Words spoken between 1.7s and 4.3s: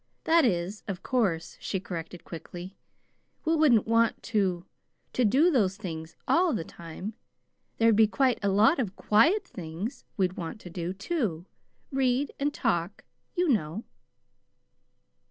corrected quickly, "we wouldn't want